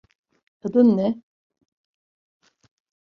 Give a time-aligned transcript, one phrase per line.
[0.65, 1.21] Adin ne?